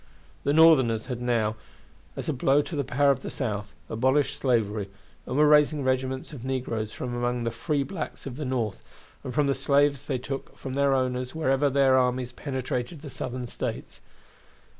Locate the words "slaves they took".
9.53-10.57